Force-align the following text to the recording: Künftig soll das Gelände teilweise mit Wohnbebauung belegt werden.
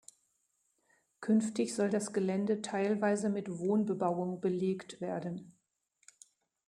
Künftig 1.19 1.75
soll 1.75 1.91
das 1.91 2.11
Gelände 2.11 2.63
teilweise 2.63 3.29
mit 3.29 3.59
Wohnbebauung 3.59 4.39
belegt 4.41 4.99
werden. 4.99 5.55